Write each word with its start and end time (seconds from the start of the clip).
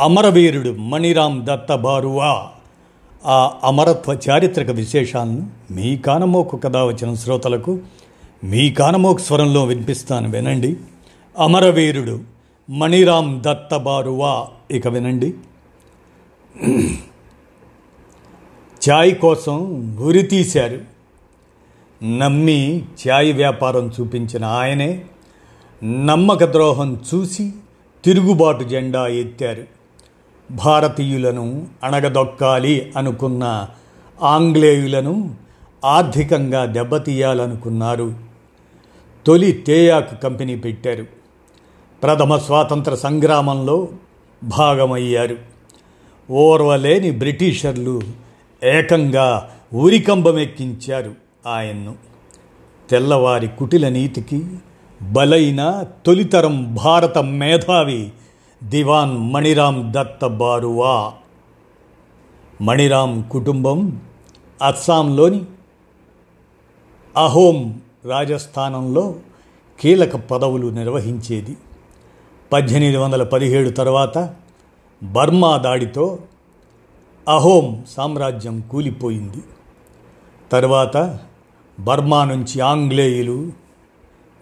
అమరవీరుడు 0.00 0.70
మణిరామ్ 0.78 1.44
దత్త 1.44 1.74
బారువా 1.74 2.48
ఆ 3.26 3.54
అమరత్వ 3.64 4.18
చారిత్రక 4.30 4.70
విశేషాలను 4.70 5.50
మీ 5.70 5.96
కానమోకు 5.96 6.56
కథ 6.56 6.76
వచ్చిన 6.76 7.14
శ్రోతలకు 7.14 7.78
మీ 8.44 8.70
కానమోకు 8.70 9.18
స్వరంలో 9.18 9.64
వినిపిస్తాను 9.64 10.30
వినండి. 10.30 10.76
అమరవీరుడు 11.38 12.20
మణిరామ్ 12.70 13.42
దత్త 13.42 13.76
బారువా 13.76 14.46
ఇక 14.70 14.88
వినండి. 14.88 15.34
ఛాయ్ 18.90 19.14
కోసం 19.14 19.58
గురి 20.00 20.22
తీశారు. 20.22 20.80
నమ్మి 22.04 22.82
ఛాయ్ 23.08 23.32
వ్యాపారం 23.32 23.92
చూపించిన 24.00 24.44
ఆయనే 24.44 25.04
నమ్మక 25.84 26.44
ద్రోహం 26.44 27.00
చూసి 27.14 27.52
తిరుగుబాటు 28.04 28.64
జెండా 28.64 29.06
ఎత్తారు. 29.06 29.77
భారతీయులను 30.50 31.66
అణగదొక్కాలి 31.84 32.92
అనుకున్న 32.96 33.66
ఆంగ్లేయులను 34.22 35.34
ఆర్థికంగా 35.84 36.64
దెబ్బతీయాలనుకున్నారు. 36.64 38.14
తొలి 39.26 39.52
తేయాకు 39.52 40.14
కంపెనీ 40.14 40.56
పెట్టారు. 40.56 41.06
ప్రథమ 42.02 42.36
స్వాతంత్ర 42.36 42.94
సంగ్రామంలో 42.94 43.88
భాగమయ్యారు. 44.44 45.36
ఓర్వలేని 46.30 47.10
బ్రిటిషర్లు 47.10 48.00
ఏకంగా 48.64 49.50
ఉరికంబమెక్కించారు 49.74 51.14
ఆయన్ను. 51.46 51.94
తెల్లవారి 52.90 53.48
కుటిల 53.48 53.88
నీతికి 53.88 54.46
బలైన 55.02 55.84
తొలితరం 56.06 56.74
భారత 56.74 57.18
మేధావి 57.18 58.12
దివాన్ 58.64 59.32
మణిరామ్ 59.32 59.92
దత్త 59.92 60.26
బారువా. 60.26 61.12
మణిరామ్ 62.60 63.24
కుటుంబం 63.24 64.00
అస్సాంలోని 64.62 65.44
అహోం 67.16 67.80
రాజస్థానంలో 68.04 69.14
కీలక 69.80 70.16
పదవులు 70.16 70.66
నిర్వహించేది. 70.66 71.56
పద్దెనిమిది 72.52 72.96
వందల 72.96 73.22
పదిహేడు 73.22 73.70
తర్వాత 73.70 74.34
బర్మా 75.02 75.56
దాడితో 75.56 76.18
అహోం 77.28 77.84
సామ్రాజ్యం 77.96 78.60
కూలిపోయింది. 78.60 79.42
తర్వాత 80.52 81.18
బర్మా 81.80 82.24
నుంచి 82.24 82.60
ఆంగ్లేయులు 82.60 83.52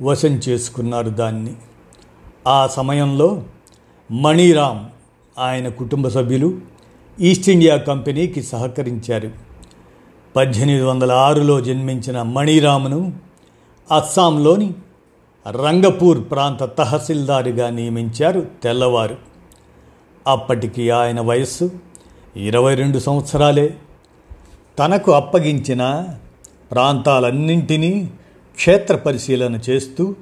వశం 0.03 0.31
చేసుకున్నారు 0.31 1.09
దాన్ని. 1.09 1.55
ఆ 2.49 2.67
సమయంలో 2.67 3.43
మణిరామ్ 4.11 4.85
ఆయన 5.39 5.69
కుటుంబ 5.69 6.09
సభ్యులు 6.09 6.59
ఈస్ట్ 7.21 7.51
ఇండియా 7.51 7.77
కంపెనీకి 7.77 8.43
సహకరించారు. 8.43 9.31
పద్దెనిమిది 10.37 10.85
వందల 10.85 11.13
ఆరులో 11.13 11.61
జన్మించిన 11.61 12.23
మణిరామ్ను 12.23 13.13
అస్సాంలోని 13.93 14.75
రంగపూర్ 15.51 16.31
ప్రాంత 16.31 16.65
తహసీల్దారుగా 16.65 17.71
నియమించారు 17.71 18.47
తెల్లవారు. 18.63 19.17
అప్పటికి 20.27 20.91
ఆయన 20.91 21.21
వయస్సు 21.21 21.71
ఇరవై 22.37 22.75
రెండు 22.75 22.99
సంవత్సరాలే. 22.99 23.75
తనకు 24.79 25.13
అప్పగించిన 25.13 26.07
ప్రాంతాలన్నింటినీ 26.71 28.11
క్షేత్ర 28.55 28.97
పరిశీలన 28.97 29.61
చేస్తూ 29.71 30.15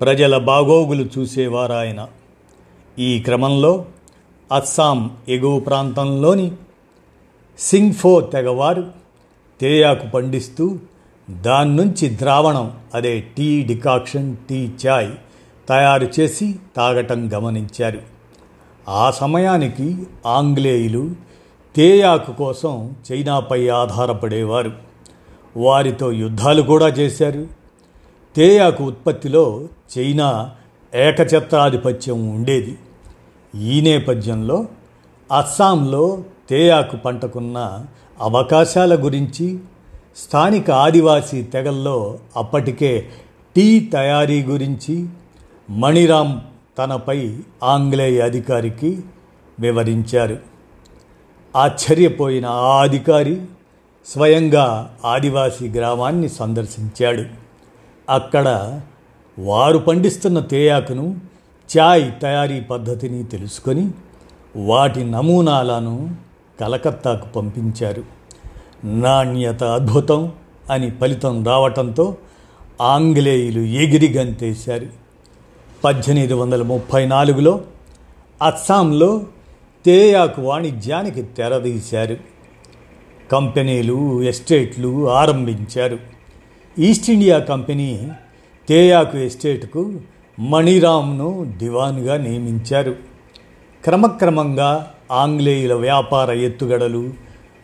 ప్రజల 0.00 0.38
బాగోగులు 0.38 1.08
చూసేవారాయన. 1.18 2.06
ఈ 2.98 3.20
క్రమంలో 3.20 3.84
అస్సాం 4.54 5.16
ఎగువ 5.28 5.60
ప్రాంతంలోని 5.60 6.52
సింగ్ఫో 7.58 8.20
తెగవారు 8.20 8.90
తేయాకు 9.60 10.06
పండిస్తూ 10.06 10.78
దాని 11.30 11.76
నుంచి 11.76 12.08
ద్రావణం 12.08 12.72
అదే 12.94 13.20
టీ 13.20 13.62
డికాక్షన్ 13.62 14.36
టీ 14.36 14.70
చాయ్ 14.86 15.10
తయారు 15.68 16.08
చేసి 16.20 16.56
తాగటం 16.76 17.32
గమనించారు. 17.34 18.00
ఆ 18.88 19.10
సమయానికి 19.10 20.06
ఆంగ్లేయులు 20.26 21.10
తేయాకు 21.76 22.32
కోసం 22.32 22.94
చైనాపై 23.12 23.68
ఆధారపడేవారు. 23.68 24.72
వారితో 25.56 26.12
యుద్ధాలు 26.12 26.62
కూడా 26.62 26.88
చేశారు. 26.88 27.46
తేయాకు 28.36 28.84
ఉత్పత్తిలో 28.84 29.68
చైనా 29.98 30.50
ఏకఛత్రాధిపత్యం 30.94 32.30
ఉండేది. 32.30 32.78
ఈ 33.56 33.80
నేపథ్యంలో 33.80 34.66
అస్సాంలో 35.36 36.22
తేయాకు 36.50 36.96
పంటకున్న 36.96 37.84
అవకాశాల 38.20 39.04
గురించి 39.04 39.58
స్థానిక 40.16 40.70
ఆదివాసీ 40.70 41.42
తెగల్లో 41.42 42.18
అప్పటికే 42.36 43.08
టీ 43.56 43.80
తయారీ 43.80 44.42
గురించి 44.42 45.08
మణిరామ్ 45.70 46.40
తనపై 46.78 47.38
ఆంగ్లేయ 47.62 48.20
అధికారికి 48.20 49.00
వివరించారు. 49.60 50.38
ఆశ్చర్యపోయిన 51.56 52.46
ఆ 52.46 52.82
అధికారి 52.82 53.42
స్వయంగా 54.06 54.96
ఆదివాసీ 55.04 55.68
గ్రామాన్ని 55.68 56.28
సందర్శించాడు. 56.28 57.24
అక్కడ 58.10 58.80
వారు 59.38 59.78
పండిస్తున్న 59.78 60.40
తేయాకును 60.40 61.16
చాయ్ 61.76 62.22
తయారీ 62.22 62.60
పద్ధతిని 62.60 63.24
తెలుసుకొని 63.24 63.90
వాటి 64.56 65.04
నమూనాలను 65.04 66.16
కలకత్తాకు 66.60 67.28
పంపించారు. 67.28 68.02
నాణ్యత 68.84 69.64
అద్భుతం 69.64 70.32
అని 70.70 70.90
ఫలితం 70.90 71.44
రావటంతో 71.44 72.16
ఆంగ్లేయులు 72.80 73.60
ఎగిరి 73.60 74.12
గంతేశారు 74.12 74.86
పద్దెనిమిది 75.84 76.34
వందల 76.34 76.62
ముప్పై 76.62 77.06
నాలుగులో 77.06 77.60
అస్సాంలో 78.42 79.24
తేయాకు 79.86 80.42
వాణిజ్యానికి 80.42 81.22
తెరదీశారు. 81.22 82.16
కంపెనీలు 83.32 84.22
ఎస్టేట్లు 84.22 85.10
ఆరంభించారు. 85.10 85.98
ఈస్ట్ 86.78 87.10
ఇండియా 87.10 87.38
కంపెనీ 87.38 88.08
తేయాకు 88.68 89.18
ఎస్టేట్కు 89.18 90.00
మణిరామ్ను 90.38 91.54
దివాన్గా 91.58 92.16
నియమించారు. 92.16 92.96
క్రమక్రమంగా 93.84 94.92
ఆంగ్లేయుల 95.12 95.72
వ్యాపార 95.72 96.30
ఎత్తుగడలు 96.30 97.12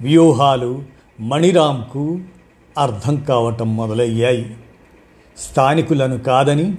వ్యూహాలు 0.01 0.83
మణిరామ్కు 1.21 2.19
అర్థం 2.79 3.17
కావటం 3.17 3.77
మొదలయ్యాయి. 3.77 4.57
స్థానికులను 5.39 6.19
కాదని 6.19 6.75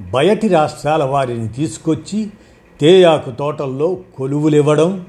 బయటి 0.00 0.48
రాష్ట్రాల 0.48 1.04
వారిని 1.04 1.48
తీసుకొచ్చి 1.48 2.30
తేయాకు 2.80 3.30
తోటల్లో 3.30 4.00
కొలువులివ్వడం 4.16 5.06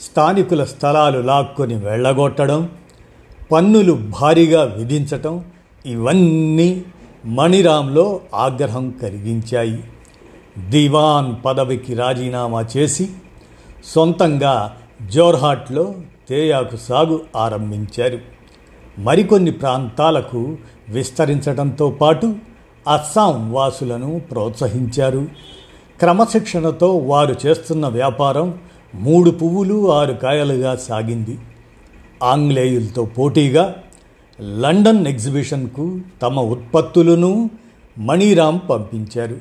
స్థానికుల 0.00 0.64
స్థలాలు 0.64 1.18
లాక్కొని 1.18 1.74
వెళ్ళగొట్టడం 1.74 2.68
పన్నులు 3.52 3.92
భారీగా 3.92 4.64
విధించటం 4.64 5.44
ఇవన్నీ 5.86 6.84
మణిరామ్లో 7.24 8.20
ఆగ్రహం 8.34 8.90
కలిగించాయి 8.90 9.84
దివాన్ 10.68 11.44
పదవికి 11.44 11.94
రాజీనామా 11.94 12.64
చేసి 12.76 13.08
సొంతంగా 13.84 14.76
జోర్హాట్లో 15.06 15.94
తేయాకు 16.28 16.76
సాగు 16.76 17.20
ఆరంభించారు. 17.36 18.18
మరికొన్ని 18.98 19.50
ప్రాంతాలకు 19.50 20.56
విస్తరించడంతో 20.88 21.90
పాటు 21.90 22.34
అస్సాం 22.92 23.52
వాసులను 23.52 24.20
ప్రోత్సహించారు. 24.30 25.26
క్రమశిక్షణతో 26.00 26.96
వారు 26.96 27.36
చేస్తున్న 27.46 27.88
వ్యాపారం 27.88 28.58
మూడు 28.94 29.30
పువ్వులు 29.30 29.92
ఆరు 29.92 30.12
కాయలుగా 30.12 30.76
సాగింది. 30.76 31.38
ఆంగ్లేయులతో 32.22 33.04
పోటీగా 33.04 33.74
లండన్ 34.40 35.06
ఎగ్జిబిషన్కు 35.06 36.00
తమ 36.22 36.40
ఉత్పత్తులను 36.40 37.50
మణిరామ్ 37.98 38.60
పంపించారు. 38.70 39.36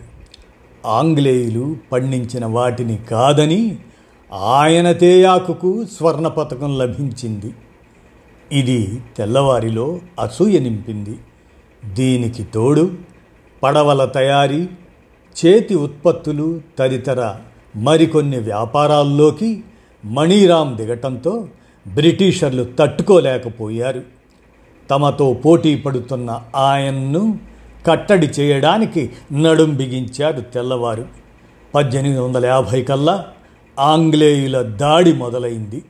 ఆంగ్లేయులు 0.86 1.76
పండించిన 1.92 2.46
వాటిని 2.46 2.98
కాదని 2.98 3.78
ఆయన 4.34 4.92
తేయాకుకు 4.92 5.86
స్వర్ణ 5.86 6.28
పథకం 6.28 6.78
లభించింది. 6.78 7.54
ఇది 8.52 9.02
తెల్లవారిలో 9.18 10.00
అసూయ 10.20 10.60
నింపింది. 10.60 11.20
దీనికి 11.94 12.44
తోడు 12.44 12.92
పడవల 13.64 14.06
తయారీ 14.06 14.68
చేతి 15.46 15.76
ఉత్పత్తులు 15.76 16.62
తదితర 16.80 17.36
మరికొన్ని 17.76 18.40
వ్యాపారాల్లోకి 18.40 19.64
మణిరామ్ 20.06 20.76
దిగటంతో 20.76 21.48
బ్రిటిషర్లు 21.94 22.64
తట్టుకోలేకపోయారు. 22.80 24.23
తమతో 24.90 25.34
పోటీ 25.34 25.76
పడుతున్న 25.76 26.42
ఆయన్ను 26.56 27.40
కట్టడి 27.88 28.28
చేయడానికి 28.28 29.12
నడుం 29.34 29.70
బిగించారు 29.70 30.42
తెల్లవారు. 30.42 31.06
పద్దెనిమిది 31.76 32.22
వందల 32.22 32.46
యాభై 32.46 32.84
కల్లా 32.84 33.26
ఆంగ్లేయుల 33.80 34.62
దాడి 34.62 35.14
మొదలైంది. 35.14 35.84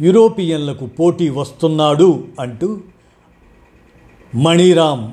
యూరోపియన్లకు 0.00 0.86
పోటీ 0.86 1.28
వస్తున్నాడు 1.28 2.24
అంటూ 2.40 2.80
మణిరామ్ 4.34 5.10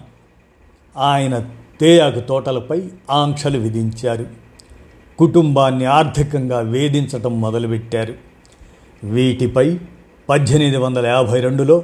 ఆయన 0.98 1.46
తేయాకు 1.82 2.20
తోటలపై 2.20 2.84
ఆంక్షలు 3.12 3.60
విధించారు. 3.60 4.26
కుటుంబాన్ని 5.20 5.86
ఆర్థికంగా 5.86 6.60
వేధించటం 6.60 7.42
మొదలుపెట్టారు. 7.42 8.14
వీటిపై 9.04 9.80
పద్దెనిమిది 10.30 10.78
వందల 10.78 11.06
యాభై 11.06 11.40
రెండులో 11.40 11.84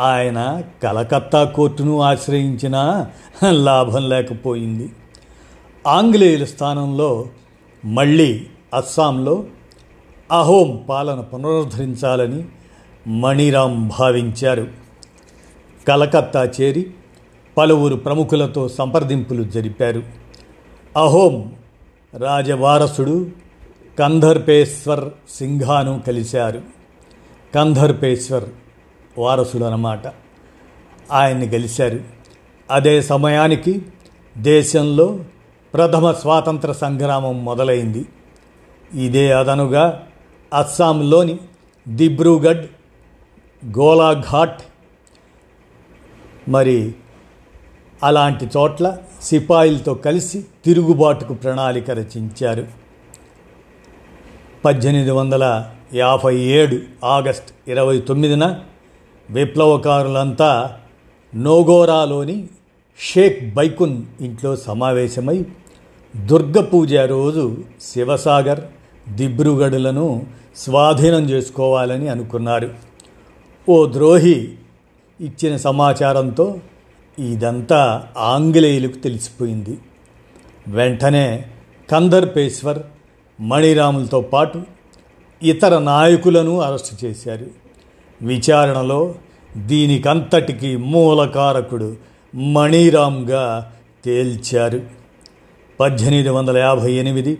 ఆయన 0.00 0.62
కలకత్తా 0.82 1.44
కోర్టును 1.44 2.00
ఆశ్రయించినా 2.00 3.10
లాభం 3.44 4.08
లేకపోయింది. 4.08 4.92
ఆంగ్లేయుల 5.86 6.44
స్థానంలో 6.44 7.26
మళ్ళీ 7.84 8.46
అస్సాంలో 8.74 9.44
అహోం 10.32 10.84
పాలన 10.88 11.20
పునరుద్ధరించాలని 11.20 12.44
మణిరాం 13.08 13.92
భావించారు. 13.98 14.66
కలకత్తా 15.88 16.44
చేరి 16.44 16.90
పలువురు 17.56 17.96
ప్రముఖులతో 17.96 18.68
సంప్రదింపులు 18.68 19.42
జరిపారు. 19.42 20.02
అహోం 20.96 21.52
రాజవారసుడు 22.16 23.26
కంధర్పేశ్వర్ 23.98 25.08
సింఘాను 25.30 26.02
కలిశారు. 26.06 26.62
కంధర్పేశ్వర్ 27.54 28.44
వారసులు 29.18 29.64
అన్నమాట 29.64 30.00
ఆయన్ని 31.12 31.48
గెలిచారు. 31.48 32.00
అదే 32.70 33.02
సమయానికి 33.02 33.82
దేశంలో 34.38 35.24
ప్రథమ 35.74 36.12
స్వాతంత్ర 36.12 36.72
సంగ్రామం 36.72 37.44
మొదలైంది. 37.44 38.06
ఇదే 38.94 39.32
అదనుగా 39.32 40.06
అస్సాంలోని 40.54 41.38
దిబ్రూగఢ్ 41.88 42.64
గోలాఘాట్ 43.78 44.62
మరి 46.48 46.94
అలాంటి 48.02 48.46
చోట్ల 48.46 48.98
సిపాయిలతో 49.22 49.94
కలిసి 49.94 50.46
తిరుగుబాటుకు 50.64 51.34
ప్రణాళిక 51.34 51.90
రచించారు. 51.90 52.66
పద్దెనిమిది 54.64 55.10
వందల 55.10 55.70
యాభై 55.94 56.36
ఏడు 56.36 56.78
ఆగస్ట్ 57.04 57.70
ఇరవై 57.70 58.00
తొమ్మిదిన 58.00 58.60
విప్లవకారులంతా 59.30 60.78
నోగోరాలోని 61.34 62.46
షేక్ 62.98 63.54
బైకున్ 63.54 64.02
ఇంట్లో 64.20 64.56
సమావేశమై 64.56 65.44
దుర్గ 66.16 66.60
పూజ 66.60 66.94
రోజు 66.94 67.56
శివసాగర్ 67.82 68.60
దిబ్రుగడులను 69.08 70.26
స్వాధీనం 70.56 71.30
చేసుకోవాలని 71.30 72.08
అనుకున్నారు. 72.08 72.74
ఓ 73.68 73.92
ద్రోహి 73.92 74.54
ఇచ్చిన 75.20 75.56
సమాచారంతో 75.56 76.58
ఇదంతా 77.18 78.08
ఆంగ్లేయులకు 78.16 78.96
తెలిసిపోయింది. 78.96 79.78
వెంటనే 80.68 81.46
కందర్పేశ్వర్ 81.90 82.78
మణిరాములతో 83.40 84.20
పాటు 84.20 84.62
ఇతర 85.42 85.78
నాయకులను 85.78 86.60
అరెస్టు 86.60 87.06
చేశారు. 87.06 87.67
విచారణలో 88.22 89.14
దీనికంతటికి 89.56 90.76
మూలకారకుడు 90.76 91.96
మణిరామ్గా 92.34 93.72
తేల్చారు. 94.04 94.80
పద్దెనిమిది 95.80 96.28
వందల 96.28 96.56
యాభై 96.56 96.92
ఎనిమిది 96.92 97.34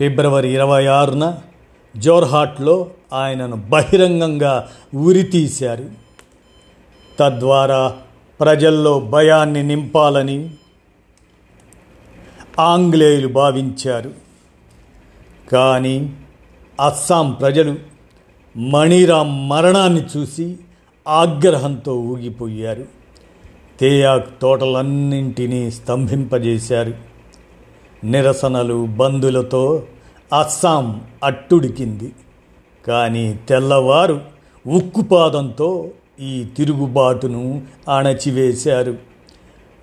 ఫిబ్రవరి 0.00 0.48
ఇరవై 0.48 0.86
ఆరున 0.86 1.38
జోర్హాట్లో 1.96 2.90
ఆయనను 3.12 3.56
బహిరంగంగా 3.56 4.68
ఉరితీశారు. 4.94 5.84
తద్వారా 7.18 7.96
ప్రజల్లో 8.40 9.00
భయాన్ని 9.00 9.62
నింపాలని 9.62 10.50
ఆంగ్లేయులు 12.58 13.28
భావించారు. 13.28 14.12
కానీ 15.52 16.12
అస్సాం 16.86 17.32
ప్రజలు 17.32 17.89
మణిరామ్ 18.60 19.50
మరణాన్ని 19.50 20.02
చూసి 20.16 20.56
ఆగ్రహంతో 21.08 22.00
ఊగిపోయారు. 22.00 22.84
తేయాకు 23.80 24.40
తోటలన్నింటినీ 24.42 25.70
స్తంభింపజేశారు. 25.70 26.94
నిరసనలు 28.04 28.86
బంధులతో 28.86 29.82
అస్సాం 30.38 31.00
అట్టుడికింది. 31.24 32.12
కానీ 32.86 33.38
తెల్లవారు 33.48 34.20
ఉక్కుపాదంతో 34.66 35.90
ఈ 36.20 36.46
తిరుగుబాటును 36.56 37.62
అణచివేశారు. 37.96 38.94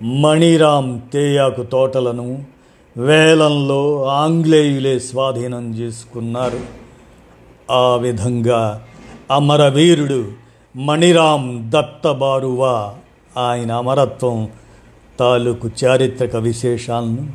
మణిరాం 0.02 1.02
తేయాకు 1.12 1.62
తోటలను 1.62 2.44
వేలంలో 2.96 4.04
ఆంగ్లేయులే 4.04 4.98
స్వాధీనం 4.98 5.74
చేసుకున్నారు. 5.74 6.87
ఆ 7.70 7.96
విధంగా 7.96 8.82
అమరవీరుడు 9.30 10.28
మణిరాం 10.76 11.70
దత్తబారువా. 11.74 12.94
ఆయన 13.38 13.72
అమరత్వం 13.72 14.48
తాలూకు 15.20 15.70
చారిత్రక 15.84 16.36
విశేషాలను 16.36 17.28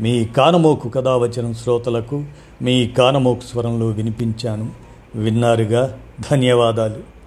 మీ 0.00 0.24
కానమోకు 0.24 0.88
కథావచనం 0.88 1.54
శ్రోతలకు 1.54 2.24
మీ 2.62 2.86
కానమోకు 2.86 3.40
స్వరంలో 3.40 3.86
వినిపించాను. 3.86 4.70
విన్నారుగా? 5.14 5.98
ధన్యవాదాలు. 6.30 7.19